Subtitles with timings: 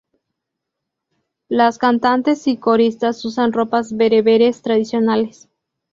[1.47, 5.47] Las cantantes y coristas usan ropas bereberes tradicionales.